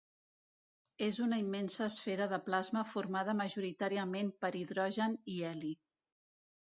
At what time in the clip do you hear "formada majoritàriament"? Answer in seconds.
2.93-4.33